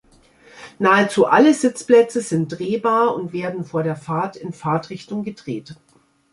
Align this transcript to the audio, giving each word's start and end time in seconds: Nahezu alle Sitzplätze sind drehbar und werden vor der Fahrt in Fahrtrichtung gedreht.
Nahezu 0.79 1.25
alle 1.27 1.53
Sitzplätze 1.53 2.21
sind 2.21 2.57
drehbar 2.57 3.13
und 3.13 3.33
werden 3.33 3.63
vor 3.63 3.83
der 3.83 3.95
Fahrt 3.95 4.35
in 4.35 4.51
Fahrtrichtung 4.51 5.23
gedreht. 5.23 5.75